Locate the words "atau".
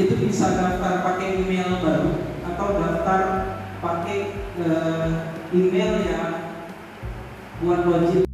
2.48-2.68